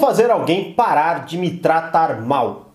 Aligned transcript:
fazer 0.00 0.30
alguém 0.30 0.72
parar 0.72 1.26
de 1.26 1.38
me 1.38 1.50
tratar 1.50 2.20
mal? 2.22 2.70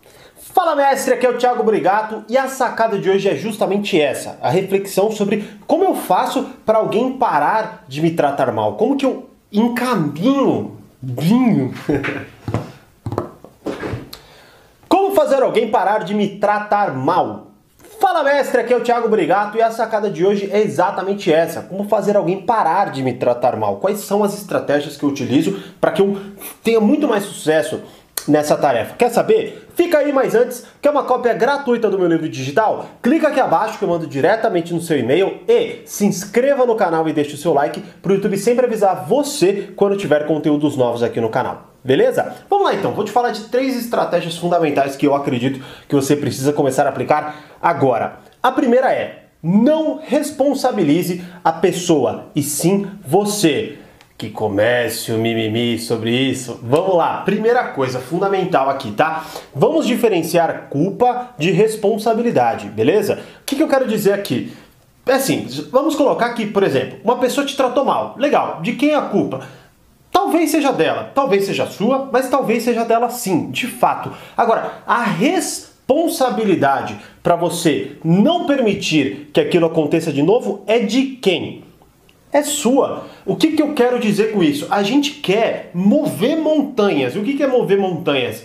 Fala 0.53 0.75
mestre, 0.75 1.15
aqui 1.15 1.25
é 1.25 1.29
o 1.29 1.37
Thiago 1.37 1.63
Brigato 1.63 2.23
e 2.29 2.37
a 2.37 2.47
sacada 2.47 2.97
de 2.97 3.09
hoje 3.09 3.27
é 3.27 3.35
justamente 3.35 3.99
essa, 3.99 4.37
a 4.41 4.49
reflexão 4.49 5.11
sobre 5.11 5.43
como 5.67 5.83
eu 5.83 5.95
faço 5.95 6.43
para 6.65 6.77
alguém 6.77 7.17
parar 7.17 7.83
de 7.89 8.01
me 8.01 8.11
tratar 8.11 8.53
mal, 8.53 8.75
como 8.75 8.95
que 8.95 9.05
eu 9.05 9.29
encaminho, 9.51 10.77
vinho, 11.01 11.73
como 14.87 15.13
fazer 15.13 15.43
alguém 15.43 15.69
parar 15.69 16.05
de 16.05 16.13
me 16.13 16.37
tratar 16.37 16.93
mal? 16.93 17.47
Fala 18.15 18.31
mestre, 18.31 18.61
aqui 18.61 18.71
é 18.71 18.77
o 18.77 18.79
Thiago 18.79 19.09
Brigato 19.09 19.57
e 19.57 19.61
a 19.61 19.69
sacada 19.69 20.09
de 20.09 20.25
hoje 20.25 20.49
é 20.49 20.61
exatamente 20.61 21.33
essa: 21.33 21.61
como 21.63 21.83
fazer 21.83 22.15
alguém 22.15 22.39
parar 22.39 22.89
de 22.89 23.03
me 23.03 23.11
tratar 23.11 23.57
mal. 23.57 23.75
Quais 23.75 23.99
são 23.99 24.23
as 24.23 24.33
estratégias 24.33 24.95
que 24.95 25.03
eu 25.03 25.09
utilizo 25.09 25.61
para 25.81 25.91
que 25.91 26.01
eu 26.01 26.17
tenha 26.63 26.79
muito 26.79 27.09
mais 27.09 27.25
sucesso 27.25 27.81
nessa 28.25 28.55
tarefa. 28.55 28.95
Quer 28.95 29.09
saber? 29.09 29.67
Fica 29.75 29.97
aí, 29.97 30.13
mas 30.13 30.33
antes, 30.33 30.65
quer 30.81 30.91
uma 30.91 31.03
cópia 31.03 31.33
gratuita 31.33 31.89
do 31.89 31.99
meu 31.99 32.07
livro 32.07 32.29
digital? 32.29 32.85
Clica 33.03 33.27
aqui 33.27 33.39
abaixo 33.41 33.77
que 33.77 33.83
eu 33.83 33.89
mando 33.89 34.07
diretamente 34.07 34.73
no 34.73 34.79
seu 34.79 34.97
e-mail 34.97 35.41
e 35.45 35.81
se 35.85 36.05
inscreva 36.05 36.65
no 36.65 36.77
canal 36.77 37.09
e 37.09 37.13
deixe 37.13 37.35
o 37.35 37.37
seu 37.37 37.53
like 37.53 37.81
para 38.01 38.13
o 38.13 38.15
YouTube 38.15 38.37
sempre 38.37 38.65
avisar 38.65 39.05
você 39.05 39.73
quando 39.75 39.97
tiver 39.97 40.25
conteúdos 40.25 40.77
novos 40.77 41.03
aqui 41.03 41.19
no 41.19 41.27
canal. 41.27 41.74
Beleza? 41.85 42.33
Vamos 42.49 42.65
lá 42.65 42.73
então, 42.73 42.93
vou 42.93 43.05
te 43.05 43.11
falar 43.11 43.29
de 43.29 43.41
três 43.43 43.77
estratégias 43.77 44.35
fundamentais 44.35 44.95
que 44.95 45.05
eu 45.05 45.13
acredito 45.13 45.63
que 45.87 45.93
você 45.93 46.15
precisa 46.15 46.51
começar 46.51 46.87
a 46.87 46.89
aplicar 46.89 47.35
agora. 47.61 48.17
A 48.41 48.51
primeira 48.51 48.91
é: 48.91 49.25
não 49.41 49.99
responsabilize 50.03 51.23
a 51.43 51.51
pessoa, 51.51 52.25
e 52.35 52.41
sim 52.41 52.87
você. 53.05 53.77
Que 54.17 54.29
comece 54.29 55.11
o 55.11 55.17
mimimi 55.17 55.77
sobre 55.77 56.09
isso. 56.09 56.57
Vamos 56.63 56.95
lá, 56.95 57.17
primeira 57.21 57.65
coisa 57.65 57.99
fundamental 57.99 58.69
aqui, 58.69 58.91
tá? 58.91 59.25
Vamos 59.53 59.85
diferenciar 59.85 60.67
culpa 60.69 61.35
de 61.37 61.51
responsabilidade, 61.51 62.67
beleza? 62.69 63.19
O 63.41 63.45
que, 63.45 63.57
que 63.57 63.61
eu 63.61 63.67
quero 63.67 63.85
dizer 63.85 64.13
aqui? 64.13 64.53
É 65.05 65.13
assim, 65.13 65.45
vamos 65.69 65.95
colocar 65.95 66.27
aqui, 66.27 66.47
por 66.47 66.63
exemplo, 66.63 66.97
uma 67.03 67.17
pessoa 67.17 67.45
te 67.45 67.55
tratou 67.55 67.85
mal. 67.85 68.15
Legal, 68.17 68.61
de 68.61 68.73
quem 68.73 68.91
é 68.91 68.95
a 68.95 69.01
culpa? 69.01 69.45
Talvez 70.11 70.51
seja 70.51 70.71
dela, 70.71 71.11
talvez 71.13 71.45
seja 71.45 71.65
sua, 71.67 72.09
mas 72.11 72.29
talvez 72.29 72.63
seja 72.63 72.85
dela 72.85 73.09
sim, 73.09 73.51
de 73.51 73.67
fato. 73.67 74.11
Agora, 74.35 74.83
a 74.87 75.03
responsabilidade 75.03 76.97
para 77.21 77.35
você 77.35 77.97
não 78.03 78.45
permitir 78.45 79.29
que 79.33 79.39
aquilo 79.39 79.65
aconteça 79.65 80.11
de 80.13 80.23
novo 80.23 80.63
é 80.67 80.79
de 80.79 81.17
quem? 81.21 81.63
É 82.31 82.43
sua. 82.43 83.07
O 83.25 83.35
que, 83.35 83.51
que 83.51 83.61
eu 83.61 83.73
quero 83.73 83.99
dizer 83.99 84.31
com 84.31 84.43
isso? 84.43 84.67
A 84.69 84.83
gente 84.83 85.11
quer 85.11 85.71
mover 85.73 86.37
montanhas. 86.37 87.15
E 87.15 87.19
o 87.19 87.23
que, 87.23 87.35
que 87.35 87.43
é 87.43 87.47
mover 87.47 87.77
montanhas? 87.77 88.43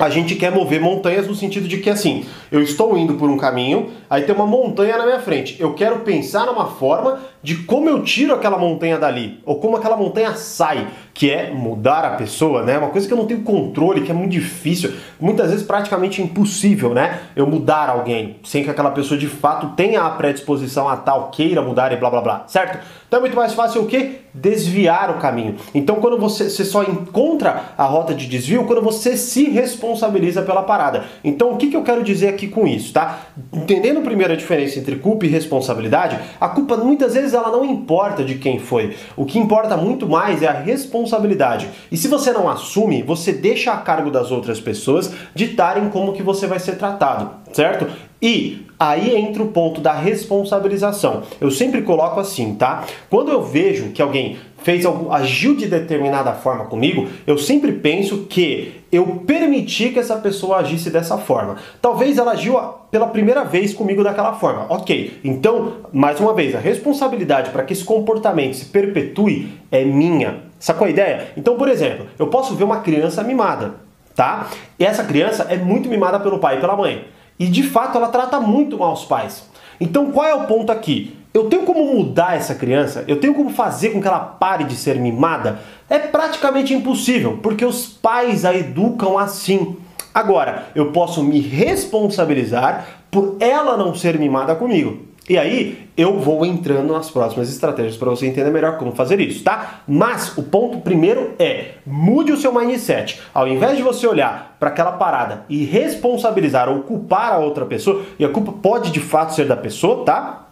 a 0.00 0.08
gente 0.08 0.34
quer 0.34 0.50
mover 0.50 0.80
montanhas 0.80 1.26
no 1.26 1.34
sentido 1.34 1.68
de 1.68 1.78
que 1.78 1.90
assim, 1.90 2.24
eu 2.50 2.62
estou 2.62 2.96
indo 2.96 3.14
por 3.14 3.28
um 3.28 3.36
caminho, 3.36 3.90
aí 4.08 4.22
tem 4.22 4.34
uma 4.34 4.46
montanha 4.46 4.96
na 4.96 5.04
minha 5.04 5.20
frente. 5.20 5.56
Eu 5.60 5.74
quero 5.74 6.00
pensar 6.00 6.46
numa 6.46 6.66
forma 6.66 7.20
de 7.42 7.56
como 7.56 7.88
eu 7.88 8.02
tiro 8.02 8.34
aquela 8.34 8.58
montanha 8.58 8.98
dali, 8.98 9.40
ou 9.46 9.56
como 9.58 9.76
aquela 9.76 9.96
montanha 9.96 10.34
sai, 10.34 10.88
que 11.14 11.30
é 11.30 11.50
mudar 11.50 12.04
a 12.04 12.10
pessoa, 12.10 12.62
né? 12.62 12.78
Uma 12.78 12.90
coisa 12.90 13.06
que 13.06 13.12
eu 13.12 13.16
não 13.16 13.26
tenho 13.26 13.42
controle, 13.42 14.02
que 14.02 14.10
é 14.10 14.14
muito 14.14 14.32
difícil, 14.32 14.92
muitas 15.18 15.50
vezes 15.50 15.66
praticamente 15.66 16.22
impossível, 16.22 16.94
né? 16.94 17.20
Eu 17.34 17.46
mudar 17.46 17.88
alguém, 17.88 18.36
sem 18.44 18.62
que 18.62 18.70
aquela 18.70 18.90
pessoa 18.90 19.18
de 19.18 19.26
fato 19.26 19.74
tenha 19.76 20.02
a 20.02 20.10
predisposição 20.10 20.88
a 20.88 20.96
tal, 20.96 21.30
queira 21.30 21.62
mudar 21.62 21.92
e 21.92 21.96
blá 21.96 22.10
blá 22.10 22.20
blá, 22.20 22.44
certo? 22.46 22.78
Então 23.10 23.18
é 23.18 23.20
muito 23.20 23.36
mais 23.36 23.52
fácil 23.54 23.82
o 23.82 23.86
quê? 23.86 24.20
Desviar 24.32 25.10
o 25.10 25.14
caminho. 25.14 25.56
Então 25.74 25.96
quando 25.96 26.16
você, 26.16 26.48
você 26.48 26.64
só 26.64 26.84
encontra 26.84 27.64
a 27.76 27.84
rota 27.84 28.14
de 28.14 28.28
desvio 28.28 28.64
quando 28.64 28.80
você 28.80 29.16
se 29.16 29.50
responsabiliza 29.50 30.42
pela 30.42 30.62
parada. 30.62 31.04
Então 31.24 31.52
o 31.52 31.56
que, 31.56 31.68
que 31.68 31.76
eu 31.76 31.82
quero 31.82 32.04
dizer 32.04 32.28
aqui 32.28 32.46
com 32.46 32.68
isso, 32.68 32.92
tá? 32.92 33.18
Entendendo 33.52 34.00
primeiro 34.00 34.32
a 34.32 34.36
diferença 34.36 34.78
entre 34.78 34.94
culpa 34.96 35.26
e 35.26 35.28
responsabilidade, 35.28 36.18
a 36.40 36.48
culpa 36.48 36.76
muitas 36.76 37.14
vezes 37.14 37.29
ela 37.34 37.50
não 37.50 37.64
importa 37.64 38.24
de 38.24 38.36
quem 38.36 38.58
foi. 38.58 38.96
O 39.16 39.24
que 39.24 39.38
importa 39.38 39.76
muito 39.76 40.08
mais 40.08 40.42
é 40.42 40.48
a 40.48 40.60
responsabilidade. 40.60 41.68
E 41.90 41.96
se 41.96 42.08
você 42.08 42.32
não 42.32 42.48
assume, 42.48 43.02
você 43.02 43.32
deixa 43.32 43.72
a 43.72 43.78
cargo 43.78 44.10
das 44.10 44.30
outras 44.30 44.60
pessoas 44.60 45.12
ditarem 45.34 45.88
como 45.90 46.12
que 46.12 46.22
você 46.22 46.46
vai 46.46 46.58
ser 46.58 46.76
tratado, 46.76 47.30
certo? 47.52 47.86
E 48.22 48.66
aí 48.80 49.14
entra 49.14 49.42
o 49.42 49.48
ponto 49.48 49.78
da 49.78 49.92
responsabilização. 49.92 51.22
Eu 51.38 51.50
sempre 51.50 51.82
coloco 51.82 52.18
assim, 52.18 52.54
tá? 52.54 52.84
Quando 53.10 53.30
eu 53.30 53.42
vejo 53.42 53.90
que 53.90 54.00
alguém 54.00 54.38
fez 54.62 54.86
algo, 54.86 55.12
agiu 55.12 55.54
de 55.54 55.66
determinada 55.66 56.32
forma 56.32 56.64
comigo, 56.64 57.06
eu 57.26 57.36
sempre 57.36 57.72
penso 57.72 58.26
que 58.28 58.80
eu 58.90 59.22
permiti 59.26 59.90
que 59.90 59.98
essa 59.98 60.16
pessoa 60.16 60.58
agisse 60.58 60.88
dessa 60.88 61.18
forma. 61.18 61.56
Talvez 61.80 62.16
ela 62.16 62.32
agiu 62.32 62.58
pela 62.90 63.06
primeira 63.06 63.44
vez 63.44 63.74
comigo 63.74 64.02
daquela 64.02 64.32
forma. 64.32 64.64
Ok, 64.70 65.20
então, 65.22 65.74
mais 65.92 66.18
uma 66.18 66.32
vez, 66.32 66.54
a 66.54 66.58
responsabilidade 66.58 67.50
para 67.50 67.62
que 67.62 67.74
esse 67.74 67.84
comportamento 67.84 68.54
se 68.54 68.64
perpetue 68.64 69.52
é 69.70 69.84
minha. 69.84 70.44
Sacou 70.58 70.86
a 70.86 70.90
ideia? 70.90 71.28
Então, 71.36 71.56
por 71.56 71.68
exemplo, 71.68 72.06
eu 72.18 72.28
posso 72.28 72.54
ver 72.54 72.64
uma 72.64 72.80
criança 72.80 73.22
mimada, 73.22 73.74
tá? 74.16 74.48
E 74.78 74.84
essa 74.84 75.04
criança 75.04 75.46
é 75.50 75.56
muito 75.56 75.88
mimada 75.88 76.18
pelo 76.18 76.38
pai 76.38 76.56
e 76.56 76.60
pela 76.60 76.76
mãe. 76.76 77.04
E 77.40 77.46
de 77.46 77.62
fato 77.62 77.96
ela 77.96 78.08
trata 78.08 78.38
muito 78.38 78.78
mal 78.78 78.92
os 78.92 79.06
pais. 79.06 79.48
Então 79.80 80.12
qual 80.12 80.26
é 80.26 80.34
o 80.34 80.46
ponto 80.46 80.70
aqui? 80.70 81.16
Eu 81.32 81.48
tenho 81.48 81.62
como 81.62 81.94
mudar 81.94 82.36
essa 82.36 82.54
criança? 82.54 83.02
Eu 83.08 83.18
tenho 83.18 83.34
como 83.34 83.48
fazer 83.48 83.90
com 83.90 84.00
que 84.02 84.06
ela 84.06 84.18
pare 84.18 84.64
de 84.64 84.76
ser 84.76 84.96
mimada? 84.96 85.60
É 85.88 85.98
praticamente 85.98 86.74
impossível, 86.74 87.38
porque 87.42 87.64
os 87.64 87.86
pais 87.86 88.44
a 88.44 88.54
educam 88.54 89.16
assim. 89.16 89.76
Agora, 90.12 90.66
eu 90.74 90.92
posso 90.92 91.22
me 91.22 91.40
responsabilizar 91.40 92.86
por 93.10 93.36
ela 93.40 93.76
não 93.76 93.94
ser 93.94 94.18
mimada 94.18 94.54
comigo. 94.54 95.09
E 95.30 95.38
aí 95.38 95.86
eu 95.96 96.18
vou 96.18 96.44
entrando 96.44 96.92
nas 96.92 97.08
próximas 97.08 97.48
estratégias 97.48 97.96
para 97.96 98.10
você 98.10 98.26
entender 98.26 98.50
melhor 98.50 98.76
como 98.78 98.90
fazer 98.90 99.20
isso, 99.20 99.44
tá? 99.44 99.82
Mas 99.86 100.36
o 100.36 100.42
ponto 100.42 100.78
primeiro 100.78 101.36
é 101.38 101.74
mude 101.86 102.32
o 102.32 102.36
seu 102.36 102.52
mindset. 102.52 103.20
Ao 103.32 103.46
invés 103.46 103.76
de 103.76 103.82
você 103.84 104.08
olhar 104.08 104.56
para 104.58 104.70
aquela 104.70 104.90
parada 104.90 105.44
e 105.48 105.64
responsabilizar 105.64 106.68
ou 106.68 106.80
culpar 106.80 107.34
a 107.34 107.38
outra 107.38 107.64
pessoa, 107.64 108.02
e 108.18 108.24
a 108.24 108.28
culpa 108.28 108.50
pode 108.60 108.90
de 108.90 108.98
fato 108.98 109.32
ser 109.32 109.46
da 109.46 109.56
pessoa, 109.56 110.04
tá? 110.04 110.48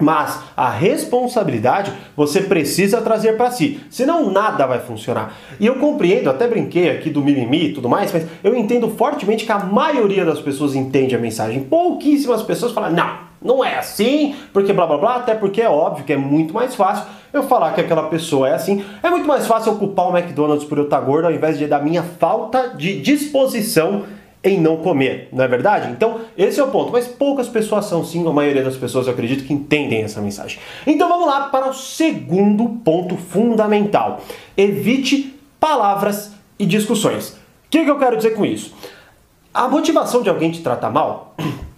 Mas 0.00 0.40
a 0.56 0.70
responsabilidade 0.70 1.92
você 2.16 2.40
precisa 2.40 3.02
trazer 3.02 3.36
para 3.36 3.50
si, 3.50 3.80
senão 3.90 4.30
nada 4.30 4.64
vai 4.66 4.80
funcionar. 4.80 5.36
E 5.60 5.66
eu 5.66 5.74
compreendo, 5.74 6.30
até 6.30 6.48
brinquei 6.48 6.88
aqui 6.88 7.10
do 7.10 7.22
mimimi 7.22 7.66
e 7.66 7.72
tudo 7.74 7.86
mais, 7.86 8.10
mas 8.10 8.26
eu 8.42 8.56
entendo 8.56 8.88
fortemente 8.88 9.44
que 9.44 9.52
a 9.52 9.58
maioria 9.58 10.24
das 10.24 10.40
pessoas 10.40 10.74
entende 10.74 11.14
a 11.14 11.18
mensagem. 11.18 11.64
Pouquíssimas 11.64 12.42
pessoas 12.42 12.72
falam, 12.72 12.92
não, 12.92 13.31
não 13.44 13.64
é 13.64 13.78
assim, 13.78 14.34
porque 14.52 14.72
blá 14.72 14.86
blá 14.86 14.98
blá, 14.98 15.16
até 15.16 15.34
porque 15.34 15.60
é 15.60 15.68
óbvio 15.68 16.04
que 16.04 16.12
é 16.12 16.16
muito 16.16 16.54
mais 16.54 16.74
fácil 16.74 17.06
eu 17.32 17.42
falar 17.42 17.72
que 17.72 17.80
aquela 17.80 18.04
pessoa 18.04 18.48
é 18.48 18.54
assim. 18.54 18.84
É 19.02 19.10
muito 19.10 19.26
mais 19.26 19.46
fácil 19.46 19.72
eu 19.72 19.78
culpar 19.78 20.08
o 20.08 20.16
McDonald's 20.16 20.64
por 20.64 20.78
eu 20.78 20.84
estar 20.84 21.00
gordo 21.00 21.26
ao 21.26 21.32
invés 21.32 21.58
de 21.58 21.66
da 21.66 21.78
minha 21.78 22.02
falta 22.02 22.74
de 22.76 23.00
disposição 23.00 24.04
em 24.44 24.60
não 24.60 24.78
comer, 24.78 25.28
não 25.32 25.44
é 25.44 25.48
verdade? 25.48 25.90
Então, 25.92 26.20
esse 26.36 26.58
é 26.58 26.64
o 26.64 26.68
ponto. 26.68 26.90
Mas 26.90 27.06
poucas 27.06 27.48
pessoas 27.48 27.84
são 27.84 28.04
sim, 28.04 28.26
a 28.26 28.32
maioria 28.32 28.62
das 28.62 28.76
pessoas 28.76 29.06
eu 29.06 29.12
acredito 29.12 29.44
que 29.44 29.52
entendem 29.52 30.02
essa 30.02 30.20
mensagem. 30.20 30.58
Então 30.86 31.08
vamos 31.08 31.26
lá 31.26 31.48
para 31.48 31.68
o 31.68 31.72
segundo 31.72 32.68
ponto 32.84 33.16
fundamental. 33.16 34.20
Evite 34.56 35.38
palavras 35.60 36.32
e 36.58 36.66
discussões. 36.66 37.30
O 37.30 37.36
que, 37.70 37.84
que 37.84 37.90
eu 37.90 37.98
quero 37.98 38.16
dizer 38.16 38.30
com 38.30 38.44
isso? 38.44 38.74
A 39.54 39.68
motivação 39.68 40.22
de 40.22 40.28
alguém 40.28 40.50
te 40.50 40.60
tratar 40.60 40.90
mal 40.90 41.36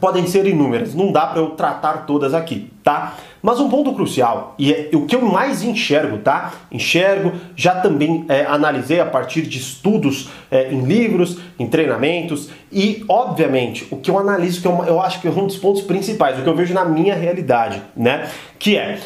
podem 0.00 0.26
ser 0.26 0.46
inúmeras, 0.46 0.94
não 0.94 1.12
dá 1.12 1.26
para 1.26 1.40
eu 1.40 1.50
tratar 1.50 2.06
todas 2.06 2.34
aqui, 2.34 2.70
tá? 2.82 3.14
Mas 3.42 3.60
um 3.60 3.68
ponto 3.68 3.92
crucial, 3.92 4.54
e 4.58 4.72
é 4.72 4.90
o 4.92 5.06
que 5.06 5.14
eu 5.14 5.22
mais 5.22 5.62
enxergo, 5.62 6.18
tá? 6.18 6.52
Enxergo, 6.70 7.32
já 7.54 7.76
também 7.76 8.24
é, 8.28 8.44
analisei 8.44 9.00
a 9.00 9.06
partir 9.06 9.42
de 9.42 9.58
estudos 9.58 10.28
é, 10.50 10.72
em 10.72 10.82
livros, 10.82 11.38
em 11.58 11.66
treinamentos, 11.66 12.50
e 12.72 13.04
obviamente 13.08 13.86
o 13.90 13.96
que 13.96 14.10
eu 14.10 14.18
analiso, 14.18 14.60
que 14.60 14.68
eu, 14.68 14.84
eu 14.84 15.00
acho 15.00 15.20
que 15.20 15.28
é 15.28 15.30
um 15.30 15.46
dos 15.46 15.56
pontos 15.56 15.82
principais, 15.82 16.38
o 16.38 16.42
que 16.42 16.48
eu 16.48 16.56
vejo 16.56 16.74
na 16.74 16.84
minha 16.84 17.14
realidade, 17.14 17.82
né? 17.96 18.28
Que 18.58 18.76
é 18.76 18.98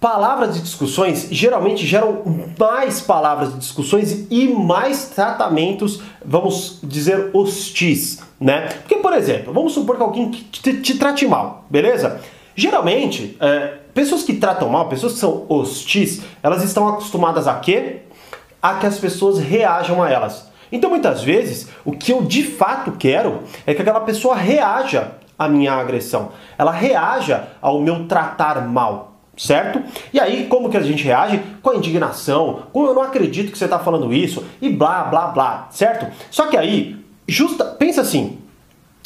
Palavras 0.00 0.54
de 0.54 0.62
discussões 0.62 1.28
geralmente 1.30 1.86
geram 1.86 2.22
mais 2.58 3.02
palavras 3.02 3.52
de 3.52 3.58
discussões 3.58 4.26
e 4.30 4.48
mais 4.48 5.10
tratamentos, 5.10 6.00
vamos 6.24 6.78
dizer, 6.82 7.28
hostis, 7.34 8.18
né? 8.40 8.68
Porque, 8.80 8.96
por 8.96 9.12
exemplo, 9.12 9.52
vamos 9.52 9.74
supor 9.74 9.96
que 9.96 10.02
alguém 10.02 10.30
te, 10.30 10.80
te 10.80 10.98
trate 10.98 11.26
mal, 11.26 11.66
beleza? 11.68 12.20
Geralmente, 12.56 13.36
é, 13.38 13.74
pessoas 13.92 14.22
que 14.22 14.34
tratam 14.34 14.68
mal, 14.68 14.88
pessoas 14.88 15.12
que 15.12 15.18
são 15.18 15.44
hostis, 15.48 16.22
elas 16.42 16.64
estão 16.64 16.88
acostumadas 16.88 17.46
a 17.46 17.54
quê? 17.56 18.00
A 18.62 18.74
que 18.74 18.86
as 18.86 18.98
pessoas 18.98 19.38
reajam 19.38 20.02
a 20.02 20.10
elas. 20.10 20.50
Então, 20.72 20.88
muitas 20.88 21.22
vezes, 21.22 21.68
o 21.84 21.92
que 21.92 22.12
eu 22.12 22.22
de 22.22 22.44
fato 22.44 22.92
quero 22.92 23.40
é 23.66 23.74
que 23.74 23.82
aquela 23.82 24.00
pessoa 24.00 24.34
reaja 24.34 25.12
à 25.38 25.48
minha 25.48 25.72
agressão, 25.72 26.32
ela 26.56 26.70
reaja 26.70 27.48
ao 27.60 27.80
meu 27.80 28.06
tratar 28.06 28.66
mal 28.66 29.10
certo? 29.36 29.82
E 30.12 30.20
aí, 30.20 30.46
como 30.48 30.68
que 30.68 30.76
a 30.76 30.82
gente 30.82 31.02
reage? 31.02 31.40
Com 31.62 31.70
a 31.70 31.76
indignação, 31.76 32.64
com 32.74 32.84
eu 32.84 32.94
não 32.94 33.02
acredito 33.02 33.50
que 33.50 33.56
você 33.56 33.64
está 33.64 33.78
falando 33.78 34.12
isso, 34.12 34.44
e 34.60 34.68
blá, 34.68 35.04
blá, 35.04 35.28
blá, 35.28 35.68
certo? 35.70 36.06
Só 36.30 36.48
que 36.48 36.58
aí, 36.58 36.99
justa, 37.30 37.64
pensa 37.64 38.00
assim, 38.00 38.38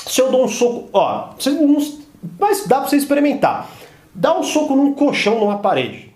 se 0.07 0.21
eu 0.21 0.31
dou 0.31 0.45
um 0.45 0.49
soco, 0.49 0.89
ó, 0.93 1.31
mas 2.39 2.67
dá 2.67 2.81
para 2.81 2.89
você 2.89 2.97
experimentar. 2.97 3.71
Dá 4.15 4.39
um 4.39 4.43
soco 4.43 4.75
num 4.75 4.95
colchão 4.95 5.41
numa 5.41 5.59
parede. 5.59 6.13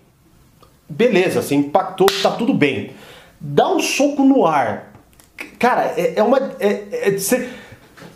Beleza, 0.87 1.41
você 1.41 1.55
impactou, 1.55 2.07
tá 2.21 2.31
tudo 2.31 2.53
bem. 2.53 2.91
Dá 3.39 3.69
um 3.69 3.79
soco 3.79 4.23
no 4.23 4.45
ar. 4.45 4.93
Cara, 5.59 5.93
é, 5.95 6.13
é 6.15 6.23
uma. 6.23 6.51
É, 6.59 6.83
é, 6.91 7.49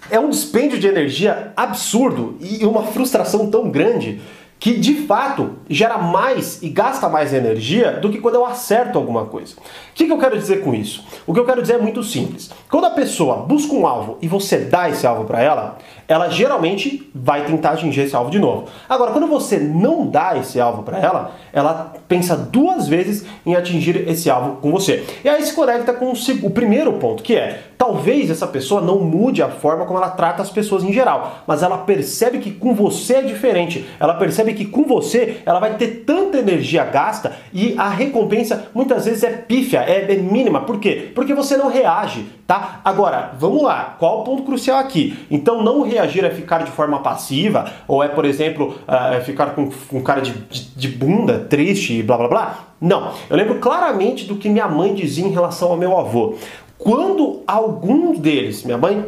é 0.10 0.20
um 0.20 0.30
dispêndio 0.30 0.80
de 0.80 0.88
energia 0.88 1.54
absurdo 1.56 2.38
e 2.40 2.66
uma 2.66 2.84
frustração 2.84 3.50
tão 3.50 3.70
grande 3.70 4.22
que 4.64 4.80
de 4.80 4.96
fato 5.06 5.58
gera 5.70 5.98
mais 5.98 6.64
e 6.64 6.70
gasta 6.70 7.10
mais 7.10 7.34
energia 7.34 8.00
do 8.00 8.10
que 8.10 8.20
quando 8.20 8.36
eu 8.36 8.46
acerto 8.46 8.98
alguma 8.98 9.26
coisa. 9.26 9.56
O 9.58 9.94
que, 9.94 10.06
que, 10.06 10.12
eu 10.14 10.18
quero 10.18 10.38
dizer 10.38 10.64
com 10.64 10.74
isso? 10.74 11.04
O 11.28 11.34
que 11.34 11.40
eu 11.42 11.46
quero 11.46 11.62
dizer 11.62 11.74
é 11.74 11.78
muito 11.80 12.02
simples. 12.02 12.50
Quando 12.72 12.86
a 12.86 12.92
pessoa 12.92 13.46
busca 13.46 13.74
um 13.74 13.86
alvo 13.86 14.18
e 14.22 14.28
você 14.30 14.60
dá 14.60 14.90
esse 14.90 15.06
alvo 15.06 15.26
para 15.26 15.42
ela, 15.42 15.78
ela 16.08 16.30
geralmente 16.30 17.10
vai 17.14 17.46
tentar 17.46 17.72
atingir 17.72 18.02
esse 18.02 18.16
alvo 18.16 18.32
de 18.32 18.40
novo. 18.40 18.66
Agora, 18.88 19.12
quando 19.12 19.28
você 19.28 19.58
não 19.58 20.08
dá 20.08 20.38
esse 20.38 20.60
alvo 20.60 20.84
para 20.84 21.00
ela, 21.00 21.32
ela 21.52 21.94
pensa 22.08 22.36
duas 22.36 22.88
vezes 22.88 23.26
em 23.46 23.56
atingir 23.56 24.08
esse 24.08 24.30
alvo 24.30 24.58
com 24.58 24.72
você. 24.72 25.04
E 25.24 25.30
aí 25.30 25.44
se 25.44 25.54
conecta 25.54 25.94
com 25.94 26.12
o 26.12 26.50
primeiro 26.50 26.94
ponto, 26.94 27.24
que 27.24 27.36
é 27.36 27.62
talvez 27.78 28.30
essa 28.30 28.48
pessoa 28.48 28.82
não 28.82 29.00
mude 29.00 29.44
a 29.44 29.50
forma 29.50 29.86
como 29.86 30.00
ela 30.00 30.10
trata 30.10 30.42
as 30.42 30.50
pessoas 30.50 30.84
em 30.84 30.94
geral, 30.94 31.44
mas 31.46 31.62
ela 31.64 31.80
percebe 31.80 32.40
que 32.40 32.52
com 32.52 32.74
você 32.74 33.16
é 33.16 33.22
diferente. 33.22 33.86
Ela 34.00 34.14
percebe 34.14 34.54
que 34.54 34.66
com 34.66 34.84
você 34.84 35.42
ela 35.46 35.60
vai 35.60 35.76
ter 35.76 36.04
tanta 36.06 36.38
energia 36.38 36.84
gasta 36.86 37.34
e 37.52 37.76
a 37.78 37.90
recompensa 37.90 38.68
muitas 38.74 39.06
vezes 39.06 39.24
é 39.24 39.32
pífia 39.32 39.82
é, 39.82 40.12
é 40.12 40.16
mínima. 40.18 40.62
Por 40.62 40.80
quê? 40.80 41.12
Porque 41.14 41.34
você 41.34 41.58
não 41.58 41.70
reage, 41.70 42.26
tá? 42.48 42.82
Agora, 42.84 43.32
vamos 43.38 43.62
lá. 43.64 43.96
Qual 44.00 44.22
o 44.22 44.24
ponto 44.24 44.44
crucial 44.44 44.80
aqui? 44.80 45.18
Então, 45.30 45.64
não 45.64 45.82
reagir 45.94 46.24
é 46.24 46.30
ficar 46.30 46.64
de 46.64 46.72
forma 46.72 47.00
passiva, 47.00 47.72
ou 47.88 48.04
é, 48.04 48.08
por 48.08 48.26
exemplo, 48.26 48.76
uh, 48.88 49.22
ficar 49.24 49.56
com, 49.56 49.70
com 49.88 50.02
cara 50.02 50.22
de, 50.22 50.32
de, 50.32 50.70
de 50.76 50.88
bunda, 50.90 51.40
triste 51.40 51.94
e 51.94 52.04
blá 52.04 52.18
blá 52.18 52.28
blá. 52.28 52.60
Não. 52.80 53.14
Eu 53.30 53.38
lembro 53.38 53.56
claramente 53.60 54.26
do 54.26 54.36
que 54.36 54.50
minha 54.50 54.68
mãe 54.68 54.94
dizia 54.94 55.26
em 55.26 55.32
relação 55.32 55.70
ao 55.70 55.78
meu 55.78 55.98
avô. 55.98 56.36
Quando 56.78 57.42
alguns 57.48 58.20
deles, 58.20 58.64
minha 58.64 58.78
mãe 58.78 59.06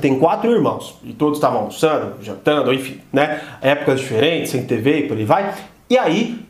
tem 0.00 0.18
quatro 0.18 0.50
irmãos 0.50 0.98
e 1.04 1.12
todos 1.12 1.38
estavam 1.38 1.58
almoçando, 1.58 2.22
jantando, 2.22 2.72
enfim, 2.72 3.00
né? 3.12 3.40
Épocas 3.60 4.00
diferentes, 4.00 4.50
sem 4.50 4.64
TV 4.64 5.00
e 5.00 5.08
por 5.08 5.16
aí 5.16 5.24
vai. 5.24 5.54
E 5.88 5.98
aí 5.98 6.44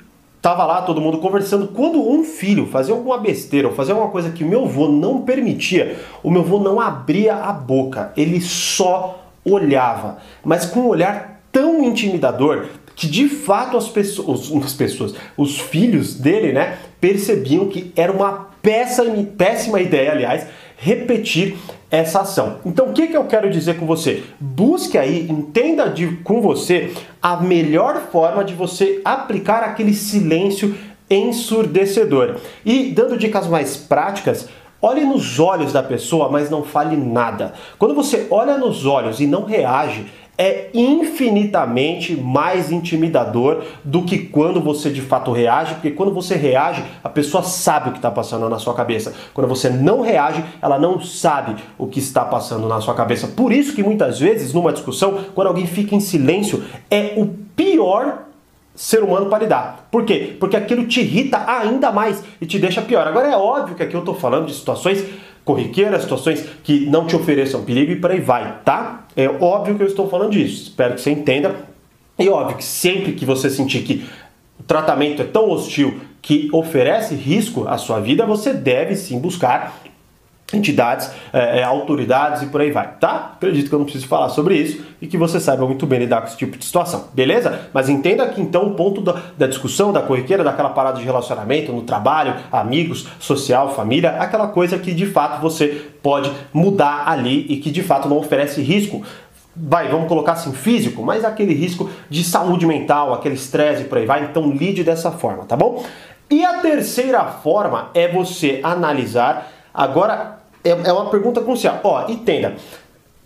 Tava 0.44 0.66
lá 0.66 0.82
todo 0.82 1.00
mundo 1.00 1.16
conversando. 1.16 1.68
Quando 1.68 2.06
um 2.06 2.22
filho 2.22 2.66
fazia 2.66 2.94
alguma 2.94 3.16
besteira 3.16 3.66
ou 3.66 3.72
fazia 3.72 3.94
alguma 3.94 4.10
coisa 4.10 4.30
que 4.30 4.44
meu 4.44 4.64
avô 4.64 4.88
não 4.88 5.22
permitia, 5.22 5.98
o 6.22 6.30
meu 6.30 6.42
avô 6.42 6.58
não 6.58 6.78
abria 6.78 7.34
a 7.34 7.50
boca, 7.50 8.12
ele 8.14 8.42
só 8.42 9.23
olhava, 9.44 10.18
mas 10.44 10.64
com 10.66 10.80
um 10.80 10.88
olhar 10.88 11.42
tão 11.52 11.84
intimidador 11.84 12.66
que 12.96 13.06
de 13.06 13.28
fato 13.28 13.76
as 13.76 13.88
pessoas, 13.88 14.50
as 14.64 14.72
pessoas, 14.72 15.14
os 15.36 15.58
filhos 15.58 16.14
dele, 16.14 16.52
né, 16.52 16.78
percebiam 17.00 17.68
que 17.68 17.92
era 17.96 18.12
uma 18.12 18.50
péssima, 18.62 19.80
ideia, 19.80 20.12
aliás, 20.12 20.46
repetir 20.76 21.56
essa 21.90 22.20
ação. 22.20 22.58
Então, 22.64 22.86
o 22.86 22.92
que, 22.92 23.08
que 23.08 23.16
eu 23.16 23.24
quero 23.24 23.50
dizer 23.50 23.76
com 23.78 23.86
você? 23.86 24.22
Busque 24.40 24.96
aí, 24.96 25.28
entenda 25.30 25.88
de, 25.88 26.16
com 26.24 26.40
você 26.40 26.92
a 27.20 27.36
melhor 27.36 28.08
forma 28.10 28.44
de 28.44 28.54
você 28.54 29.00
aplicar 29.04 29.62
aquele 29.62 29.92
silêncio 29.92 30.74
ensurdecedor. 31.10 32.36
E 32.64 32.90
dando 32.90 33.18
dicas 33.18 33.46
mais 33.46 33.76
práticas, 33.76 34.48
Olhe 34.84 35.02
nos 35.02 35.40
olhos 35.40 35.72
da 35.72 35.82
pessoa, 35.82 36.28
mas 36.28 36.50
não 36.50 36.62
fale 36.62 36.94
nada. 36.94 37.54
Quando 37.78 37.94
você 37.94 38.26
olha 38.30 38.58
nos 38.58 38.84
olhos 38.84 39.18
e 39.18 39.26
não 39.26 39.46
reage, 39.46 40.04
é 40.36 40.68
infinitamente 40.74 42.14
mais 42.14 42.70
intimidador 42.70 43.62
do 43.82 44.02
que 44.02 44.18
quando 44.18 44.60
você 44.60 44.90
de 44.90 45.00
fato 45.00 45.32
reage, 45.32 45.72
porque 45.72 45.90
quando 45.92 46.12
você 46.12 46.34
reage, 46.34 46.84
a 47.02 47.08
pessoa 47.08 47.42
sabe 47.42 47.88
o 47.88 47.92
que 47.92 47.98
está 47.98 48.10
passando 48.10 48.46
na 48.46 48.58
sua 48.58 48.74
cabeça. 48.74 49.14
Quando 49.32 49.48
você 49.48 49.70
não 49.70 50.02
reage, 50.02 50.44
ela 50.60 50.78
não 50.78 51.00
sabe 51.00 51.56
o 51.78 51.86
que 51.86 51.98
está 51.98 52.22
passando 52.22 52.68
na 52.68 52.82
sua 52.82 52.92
cabeça. 52.92 53.28
Por 53.28 53.52
isso 53.52 53.74
que 53.74 53.82
muitas 53.82 54.18
vezes, 54.18 54.52
numa 54.52 54.70
discussão, 54.70 55.18
quando 55.34 55.46
alguém 55.46 55.66
fica 55.66 55.94
em 55.94 56.00
silêncio, 56.00 56.62
é 56.90 57.14
o 57.16 57.26
pior 57.56 58.24
ser 58.74 59.02
humano 59.02 59.26
para 59.26 59.44
lidar. 59.44 59.88
Por 59.90 60.04
quê? 60.04 60.36
Porque 60.38 60.56
aquilo 60.56 60.86
te 60.86 61.00
irrita 61.00 61.44
ainda 61.46 61.92
mais 61.92 62.22
e 62.40 62.46
te 62.46 62.58
deixa 62.58 62.82
pior. 62.82 63.06
Agora 63.06 63.28
é 63.28 63.36
óbvio 63.36 63.76
que 63.76 63.82
aqui 63.82 63.94
eu 63.94 64.00
estou 64.00 64.14
falando 64.14 64.46
de 64.46 64.54
situações 64.54 65.04
corriqueiras, 65.44 66.02
situações 66.02 66.44
que 66.62 66.86
não 66.86 67.06
te 67.06 67.14
ofereçam 67.14 67.64
perigo 67.64 67.92
e 67.92 67.96
por 67.96 68.10
aí 68.10 68.20
vai, 68.20 68.60
tá? 68.64 69.06
É 69.14 69.28
óbvio 69.28 69.76
que 69.76 69.82
eu 69.82 69.86
estou 69.86 70.08
falando 70.08 70.30
disso, 70.32 70.64
espero 70.64 70.94
que 70.94 71.00
você 71.00 71.10
entenda. 71.10 71.54
E 72.18 72.28
óbvio 72.28 72.56
que 72.56 72.64
sempre 72.64 73.12
que 73.12 73.24
você 73.24 73.50
sentir 73.50 73.82
que 73.82 74.06
o 74.58 74.62
tratamento 74.62 75.20
é 75.20 75.24
tão 75.24 75.50
hostil 75.50 76.00
que 76.22 76.48
oferece 76.52 77.14
risco 77.14 77.68
à 77.68 77.76
sua 77.76 78.00
vida, 78.00 78.24
você 78.24 78.54
deve 78.54 78.96
sim 78.96 79.18
buscar 79.18 79.83
entidades, 80.54 81.10
é, 81.32 81.60
é, 81.60 81.62
autoridades 81.62 82.42
e 82.42 82.46
por 82.46 82.60
aí 82.60 82.70
vai, 82.70 82.88
tá? 83.00 83.32
Acredito 83.36 83.68
que 83.68 83.74
eu 83.74 83.78
não 83.78 83.84
preciso 83.84 84.06
falar 84.06 84.28
sobre 84.28 84.56
isso 84.56 84.84
e 85.00 85.06
que 85.06 85.18
você 85.18 85.40
saiba 85.40 85.66
muito 85.66 85.86
bem 85.86 85.98
lidar 85.98 86.20
com 86.20 86.28
esse 86.28 86.36
tipo 86.36 86.56
de 86.56 86.64
situação, 86.64 87.08
beleza? 87.12 87.68
Mas 87.72 87.88
entenda 87.88 88.26
que 88.28 88.40
então 88.40 88.68
o 88.68 88.74
ponto 88.74 89.00
da, 89.00 89.20
da 89.36 89.46
discussão, 89.46 89.92
da 89.92 90.00
corriqueira, 90.00 90.44
daquela 90.44 90.70
parada 90.70 90.98
de 90.98 91.04
relacionamento 91.04 91.72
no 91.72 91.82
trabalho, 91.82 92.34
amigos, 92.50 93.06
social, 93.18 93.74
família, 93.74 94.10
aquela 94.18 94.48
coisa 94.48 94.78
que 94.78 94.92
de 94.92 95.06
fato 95.06 95.40
você 95.40 95.66
pode 96.02 96.30
mudar 96.52 97.04
ali 97.06 97.46
e 97.48 97.56
que 97.56 97.70
de 97.70 97.82
fato 97.82 98.08
não 98.08 98.18
oferece 98.18 98.60
risco 98.62 99.02
vai, 99.56 99.88
vamos 99.88 100.08
colocar 100.08 100.32
assim, 100.32 100.52
físico, 100.52 101.00
mas 101.04 101.24
aquele 101.24 101.54
risco 101.54 101.88
de 102.10 102.24
saúde 102.24 102.66
mental, 102.66 103.14
aquele 103.14 103.36
estresse 103.36 103.82
e 103.82 103.84
por 103.84 103.98
aí 103.98 104.04
vai, 104.04 104.24
então 104.24 104.50
lide 104.50 104.82
dessa 104.82 105.12
forma, 105.12 105.44
tá 105.44 105.56
bom? 105.56 105.84
E 106.28 106.44
a 106.44 106.54
terceira 106.54 107.24
forma 107.24 107.90
é 107.94 108.08
você 108.08 108.58
analisar 108.64 109.52
Agora, 109.74 110.38
é, 110.64 110.70
é 110.70 110.92
uma 110.92 111.10
pergunta 111.10 111.40
crucial. 111.40 111.80
Ó, 111.84 112.10
entenda. 112.10 112.54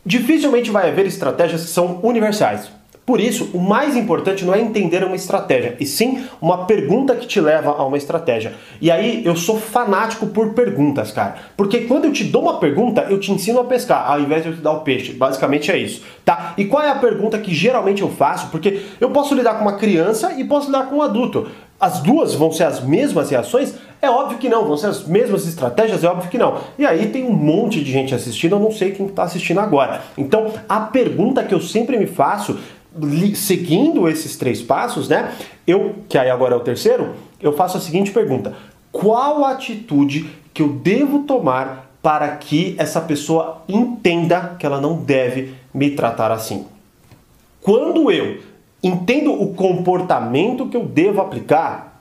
Dificilmente 0.04 0.70
vai 0.70 0.90
haver 0.90 1.06
estratégias 1.06 1.62
que 1.62 1.70
são 1.70 2.00
universais. 2.02 2.70
Por 3.08 3.20
isso, 3.20 3.48
o 3.54 3.58
mais 3.58 3.96
importante 3.96 4.44
não 4.44 4.52
é 4.52 4.60
entender 4.60 5.02
uma 5.02 5.16
estratégia, 5.16 5.74
e 5.80 5.86
sim 5.86 6.26
uma 6.42 6.66
pergunta 6.66 7.16
que 7.16 7.26
te 7.26 7.40
leva 7.40 7.70
a 7.70 7.82
uma 7.86 7.96
estratégia. 7.96 8.52
E 8.82 8.90
aí 8.90 9.24
eu 9.24 9.34
sou 9.34 9.58
fanático 9.58 10.26
por 10.26 10.52
perguntas, 10.52 11.10
cara. 11.10 11.36
Porque 11.56 11.86
quando 11.86 12.04
eu 12.04 12.12
te 12.12 12.22
dou 12.24 12.42
uma 12.42 12.60
pergunta, 12.60 13.06
eu 13.08 13.18
te 13.18 13.32
ensino 13.32 13.60
a 13.60 13.64
pescar, 13.64 14.10
ao 14.10 14.20
invés 14.20 14.42
de 14.42 14.50
eu 14.50 14.56
te 14.56 14.60
dar 14.60 14.72
o 14.72 14.80
peixe. 14.80 15.14
Basicamente 15.14 15.72
é 15.72 15.78
isso, 15.78 16.02
tá? 16.22 16.52
E 16.58 16.66
qual 16.66 16.82
é 16.82 16.90
a 16.90 16.96
pergunta 16.96 17.38
que 17.38 17.54
geralmente 17.54 18.02
eu 18.02 18.10
faço? 18.10 18.48
Porque 18.50 18.82
eu 19.00 19.08
posso 19.08 19.34
lidar 19.34 19.54
com 19.54 19.62
uma 19.62 19.78
criança 19.78 20.34
e 20.34 20.44
posso 20.44 20.66
lidar 20.66 20.90
com 20.90 20.96
um 20.96 21.02
adulto. 21.02 21.48
As 21.80 22.00
duas 22.00 22.34
vão 22.34 22.50
ser 22.50 22.64
as 22.64 22.80
mesmas 22.80 23.30
reações? 23.30 23.74
É 24.02 24.10
óbvio 24.10 24.38
que 24.38 24.48
não. 24.48 24.64
Vão 24.66 24.76
ser 24.76 24.88
as 24.88 25.04
mesmas 25.04 25.46
estratégias? 25.46 26.02
É 26.02 26.08
óbvio 26.08 26.28
que 26.28 26.38
não. 26.38 26.58
E 26.76 26.84
aí 26.84 27.08
tem 27.08 27.24
um 27.24 27.32
monte 27.32 27.82
de 27.82 27.92
gente 27.92 28.14
assistindo, 28.14 28.56
eu 28.56 28.60
não 28.60 28.72
sei 28.72 28.90
quem 28.90 29.06
está 29.06 29.22
assistindo 29.22 29.60
agora. 29.60 30.02
Então, 30.16 30.52
a 30.68 30.80
pergunta 30.80 31.44
que 31.44 31.54
eu 31.54 31.60
sempre 31.60 31.96
me 31.96 32.06
faço, 32.06 32.58
seguindo 33.36 34.08
esses 34.08 34.36
três 34.36 34.60
passos, 34.60 35.08
né? 35.08 35.32
Eu, 35.66 35.94
que 36.08 36.18
aí 36.18 36.30
agora 36.30 36.54
é 36.54 36.56
o 36.56 36.60
terceiro, 36.60 37.14
eu 37.40 37.52
faço 37.52 37.76
a 37.76 37.80
seguinte 37.80 38.10
pergunta: 38.10 38.54
qual 38.90 39.44
atitude 39.44 40.28
que 40.52 40.62
eu 40.62 40.68
devo 40.68 41.20
tomar 41.20 41.92
para 42.02 42.28
que 42.36 42.74
essa 42.78 43.00
pessoa 43.00 43.62
entenda 43.68 44.56
que 44.58 44.66
ela 44.66 44.80
não 44.80 44.96
deve 44.96 45.54
me 45.72 45.90
tratar 45.90 46.32
assim? 46.32 46.66
Quando 47.60 48.10
eu 48.10 48.38
entendo 48.82 49.32
o 49.32 49.54
comportamento 49.54 50.68
que 50.68 50.76
eu 50.76 50.84
devo 50.84 51.20
aplicar, 51.20 52.00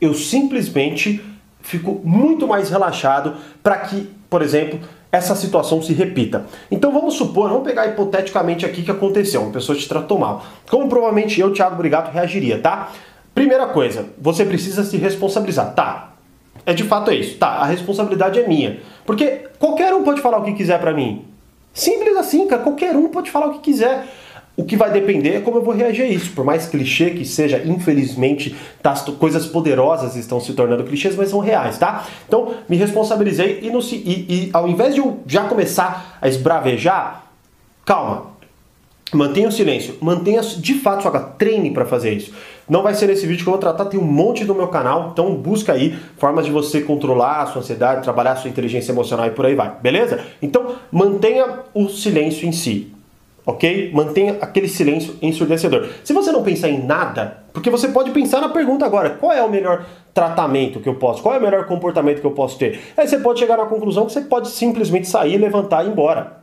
eu 0.00 0.14
simplesmente 0.14 1.22
fico 1.60 2.00
muito 2.04 2.46
mais 2.46 2.70
relaxado 2.70 3.34
para 3.62 3.78
que, 3.78 4.10
por 4.28 4.42
exemplo, 4.42 4.80
essa 5.12 5.34
situação 5.34 5.82
se 5.82 5.92
repita. 5.92 6.46
Então 6.70 6.92
vamos 6.92 7.14
supor, 7.14 7.48
vamos 7.48 7.64
pegar 7.64 7.86
hipoteticamente 7.86 8.64
aqui 8.64 8.82
que 8.82 8.90
aconteceu, 8.90 9.42
uma 9.42 9.52
pessoa 9.52 9.76
te 9.76 9.88
tratou 9.88 10.18
mal. 10.18 10.44
Como 10.68 10.88
provavelmente 10.88 11.40
eu, 11.40 11.52
Thiago 11.52 11.76
Brigato, 11.76 12.10
reagiria, 12.10 12.58
tá? 12.58 12.90
Primeira 13.34 13.66
coisa, 13.66 14.06
você 14.18 14.44
precisa 14.44 14.84
se 14.84 14.96
responsabilizar, 14.96 15.74
tá? 15.74 16.12
É 16.64 16.72
de 16.72 16.84
fato 16.84 17.10
é 17.10 17.16
isso, 17.16 17.38
tá? 17.38 17.48
A 17.48 17.64
responsabilidade 17.64 18.38
é 18.38 18.46
minha. 18.46 18.80
Porque 19.04 19.48
qualquer 19.58 19.92
um 19.94 20.02
pode 20.04 20.20
falar 20.20 20.38
o 20.38 20.44
que 20.44 20.52
quiser 20.52 20.78
para 20.78 20.92
mim. 20.92 21.24
Simples 21.72 22.16
assim, 22.16 22.46
cara, 22.46 22.62
qualquer 22.62 22.94
um 22.96 23.08
pode 23.08 23.30
falar 23.30 23.46
o 23.46 23.54
que 23.54 23.60
quiser. 23.60 24.06
O 24.60 24.64
que 24.64 24.76
vai 24.76 24.92
depender 24.92 25.36
é 25.36 25.40
como 25.40 25.56
eu 25.56 25.62
vou 25.62 25.72
reagir 25.72 26.02
a 26.02 26.06
isso. 26.06 26.32
Por 26.32 26.44
mais 26.44 26.66
clichê 26.66 27.12
que 27.12 27.24
seja, 27.24 27.62
infelizmente, 27.64 28.54
tá, 28.82 28.92
coisas 29.18 29.46
poderosas 29.46 30.16
estão 30.16 30.38
se 30.38 30.52
tornando 30.52 30.84
clichês, 30.84 31.16
mas 31.16 31.30
são 31.30 31.38
reais, 31.38 31.78
tá? 31.78 32.06
Então, 32.28 32.56
me 32.68 32.76
responsabilizei 32.76 33.60
e, 33.62 33.70
no, 33.70 33.80
e, 33.80 33.94
e 34.28 34.50
ao 34.52 34.68
invés 34.68 34.94
de 34.94 35.00
eu 35.00 35.20
já 35.26 35.44
começar 35.44 36.18
a 36.20 36.28
esbravejar, 36.28 37.24
calma, 37.86 38.28
Mantenha 39.12 39.48
o 39.48 39.52
silêncio, 39.52 39.96
mantenha 40.00 40.40
de 40.40 40.74
fato 40.74 41.02
sua 41.02 41.18
treine 41.18 41.72
para 41.72 41.84
fazer 41.84 42.12
isso. 42.12 42.32
Não 42.68 42.80
vai 42.80 42.94
ser 42.94 43.08
nesse 43.08 43.26
vídeo 43.26 43.42
que 43.42 43.48
eu 43.48 43.54
vou 43.54 43.60
tratar, 43.60 43.86
tem 43.86 43.98
um 43.98 44.04
monte 44.04 44.44
no 44.44 44.54
meu 44.54 44.68
canal, 44.68 45.10
então 45.12 45.34
busca 45.34 45.72
aí 45.72 45.98
formas 46.16 46.44
de 46.44 46.52
você 46.52 46.80
controlar 46.80 47.42
a 47.42 47.46
sua 47.46 47.60
ansiedade, 47.60 48.04
trabalhar 48.04 48.32
a 48.32 48.36
sua 48.36 48.48
inteligência 48.48 48.92
emocional 48.92 49.26
e 49.26 49.30
por 49.30 49.46
aí 49.46 49.56
vai, 49.56 49.72
beleza? 49.82 50.20
Então 50.40 50.76
mantenha 50.92 51.44
o 51.74 51.88
silêncio 51.88 52.46
em 52.46 52.52
si 52.52 52.92
ok? 53.50 53.90
Mantenha 53.92 54.38
aquele 54.40 54.68
silêncio 54.68 55.16
ensurdecedor. 55.20 55.88
Se 56.04 56.12
você 56.12 56.30
não 56.32 56.42
pensar 56.42 56.68
em 56.68 56.84
nada, 56.84 57.44
porque 57.52 57.70
você 57.70 57.88
pode 57.88 58.10
pensar 58.10 58.40
na 58.40 58.48
pergunta 58.48 58.86
agora, 58.86 59.10
qual 59.10 59.32
é 59.32 59.42
o 59.42 59.50
melhor 59.50 59.84
tratamento 60.14 60.80
que 60.80 60.88
eu 60.88 60.94
posso, 60.94 61.22
qual 61.22 61.34
é 61.34 61.38
o 61.38 61.42
melhor 61.42 61.66
comportamento 61.66 62.20
que 62.20 62.26
eu 62.26 62.32
posso 62.32 62.58
ter? 62.58 62.80
Aí 62.96 63.06
você 63.06 63.18
pode 63.18 63.38
chegar 63.38 63.56
na 63.56 63.66
conclusão 63.66 64.06
que 64.06 64.12
você 64.12 64.20
pode 64.20 64.48
simplesmente 64.48 65.08
sair, 65.08 65.36
levantar 65.36 65.84
e 65.84 65.88
ir 65.88 65.90
embora. 65.90 66.40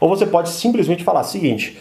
Ou 0.00 0.08
você 0.08 0.26
pode 0.26 0.48
simplesmente 0.50 1.04
falar 1.04 1.20
o 1.20 1.24
seguinte, 1.24 1.78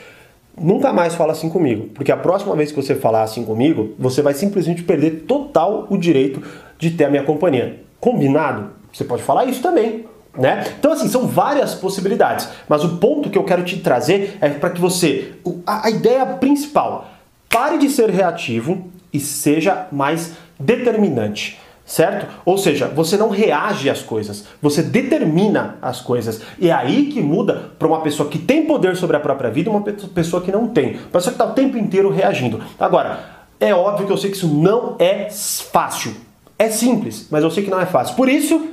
nunca 0.59 0.93
mais 0.93 1.15
fala 1.15 1.31
assim 1.31 1.49
comigo, 1.49 1.89
porque 1.93 2.11
a 2.11 2.17
próxima 2.17 2.55
vez 2.55 2.71
que 2.71 2.81
você 2.81 2.95
falar 2.95 3.23
assim 3.23 3.43
comigo, 3.43 3.95
você 3.97 4.21
vai 4.21 4.33
simplesmente 4.33 4.83
perder 4.83 5.23
total 5.27 5.87
o 5.89 5.97
direito 5.97 6.41
de 6.77 6.91
ter 6.91 7.05
a 7.05 7.09
minha 7.09 7.23
companhia. 7.23 7.79
Combinado? 7.99 8.71
Você 8.93 9.03
pode 9.03 9.23
falar 9.23 9.45
isso 9.45 9.61
também. 9.61 10.05
Né? 10.37 10.65
Então, 10.77 10.91
assim, 10.91 11.07
são 11.07 11.25
várias 11.25 11.73
possibilidades, 11.73 12.47
mas 12.69 12.83
o 12.83 12.97
ponto 12.97 13.29
que 13.29 13.37
eu 13.37 13.43
quero 13.43 13.63
te 13.63 13.77
trazer 13.77 14.37
é 14.39 14.49
para 14.49 14.69
que 14.69 14.79
você. 14.79 15.33
A, 15.65 15.87
a 15.87 15.89
ideia 15.89 16.25
principal, 16.25 17.09
pare 17.49 17.77
de 17.77 17.89
ser 17.89 18.09
reativo 18.09 18.87
e 19.11 19.19
seja 19.19 19.87
mais 19.91 20.33
determinante 20.59 21.59
certo? 21.87 22.27
Ou 22.43 22.57
seja, 22.57 22.87
você 22.87 23.15
não 23.15 23.29
reage 23.29 23.89
às 23.89 24.01
coisas, 24.01 24.45
você 24.61 24.83
determina 24.83 25.77
as 25.81 26.01
coisas. 26.01 26.41
E 26.59 26.69
é 26.69 26.73
aí 26.73 27.05
que 27.05 27.21
muda 27.21 27.71
para 27.79 27.87
uma 27.87 28.01
pessoa 28.01 28.29
que 28.29 28.37
tem 28.37 28.65
poder 28.65 28.97
sobre 28.97 29.15
a 29.15 29.19
própria 29.21 29.49
vida 29.49 29.69
e 29.69 29.71
uma 29.71 29.81
pessoa 29.81 30.43
que 30.43 30.51
não 30.51 30.67
tem. 30.67 30.95
Uma 30.95 31.11
pessoa 31.13 31.33
que 31.33 31.41
está 31.41 31.45
o 31.45 31.53
tempo 31.53 31.77
inteiro 31.77 32.11
reagindo. 32.11 32.61
Agora, 32.77 33.37
é 33.57 33.73
óbvio 33.73 34.05
que 34.05 34.11
eu 34.11 34.17
sei 34.17 34.29
que 34.29 34.35
isso 34.35 34.47
não 34.47 34.97
é 34.99 35.29
fácil. 35.29 36.13
É 36.59 36.69
simples, 36.69 37.27
mas 37.31 37.41
eu 37.41 37.49
sei 37.49 37.63
que 37.63 37.69
não 37.69 37.79
é 37.79 37.85
fácil. 37.85 38.15
Por 38.15 38.27
isso, 38.27 38.67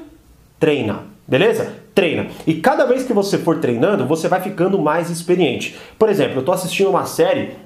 treina. 0.58 1.13
Beleza? 1.26 1.74
Treina. 1.94 2.26
E 2.46 2.54
cada 2.54 2.84
vez 2.84 3.04
que 3.04 3.12
você 3.12 3.38
for 3.38 3.58
treinando, 3.58 4.06
você 4.06 4.28
vai 4.28 4.40
ficando 4.40 4.78
mais 4.78 5.10
experiente. 5.10 5.76
Por 5.98 6.08
exemplo, 6.08 6.36
eu 6.36 6.40
estou 6.40 6.54
assistindo 6.54 6.90
uma 6.90 7.06
série 7.06 7.56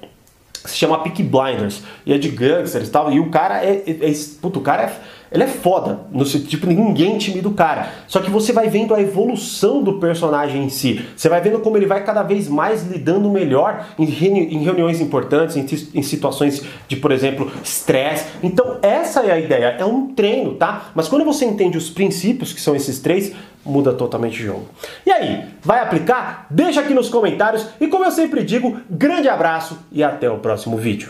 que 0.63 0.69
se 0.69 0.77
chama 0.77 0.99
Peak 0.99 1.23
Blinders 1.23 1.81
e 2.05 2.13
é 2.13 2.17
de 2.17 2.29
gangsters 2.29 2.87
e 2.87 2.91
tal, 2.91 3.11
e 3.11 3.19
o 3.19 3.29
cara 3.29 3.63
é, 3.63 3.83
é, 3.87 4.09
é 4.09 4.13
puto, 4.41 4.59
o 4.59 4.61
cara 4.61 4.83
é 4.83 4.95
ele 5.31 5.43
é 5.43 5.47
foda, 5.47 6.01
no 6.11 6.25
tipo, 6.25 6.65
ninguém 6.65 7.15
intimida 7.15 7.47
o 7.47 7.53
cara. 7.53 7.89
Só 8.07 8.19
que 8.19 8.29
você 8.29 8.51
vai 8.51 8.67
vendo 8.67 8.95
a 8.95 9.01
evolução 9.01 9.83
do 9.83 9.93
personagem 9.99 10.63
em 10.63 10.69
si. 10.69 11.05
Você 11.15 11.29
vai 11.29 11.39
vendo 11.39 11.59
como 11.59 11.77
ele 11.77 11.85
vai 11.85 12.03
cada 12.03 12.23
vez 12.23 12.47
mais 12.47 12.83
lidando 12.83 13.29
melhor 13.29 13.85
em, 13.97 14.05
reuni 14.05 14.53
em 14.53 14.63
reuniões 14.63 14.99
importantes, 14.99 15.55
em, 15.55 15.99
em, 15.99 16.01
situações 16.01 16.63
de, 16.87 16.95
por 16.95 17.11
exemplo, 17.11 17.51
estresse. 17.63 18.25
Então, 18.41 18.77
essa 18.81 19.21
é 19.21 19.31
a 19.31 19.39
ideia. 19.39 19.75
É 19.79 19.85
um 19.85 20.07
treino, 20.13 20.55
tá? 20.55 20.89
Mas 20.95 21.07
quando 21.07 21.23
você 21.23 21.45
entende 21.45 21.77
os 21.77 21.89
princípios, 21.89 22.51
que 22.51 22.59
são 22.59 22.75
esses 22.75 22.99
três, 22.99 23.31
muda 23.63 23.93
totalmente 23.93 24.41
o 24.41 24.45
jogo. 24.45 24.65
E 25.05 25.11
aí, 25.11 25.45
vai 25.61 25.79
aplicar? 25.79 26.47
Deixa 26.49 26.81
aqui 26.81 26.93
nos 26.93 27.07
comentários. 27.07 27.67
E 27.79 27.87
como 27.87 28.03
eu 28.03 28.11
sempre 28.11 28.43
digo, 28.43 28.79
grande 28.89 29.29
abraço 29.29 29.77
e 29.91 30.03
até 30.03 30.29
o 30.29 30.39
próximo 30.39 30.75
vídeo. 30.75 31.07